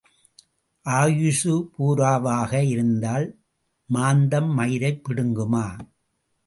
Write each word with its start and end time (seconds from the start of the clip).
ஆயுசு 0.85 1.69
பூராவாக 1.73 2.63
இருந்தால் 2.67 3.27
மாந்தம் 3.89 4.49
மயிரைப் 4.53 5.01
பிடுங்குமா? 5.07 5.65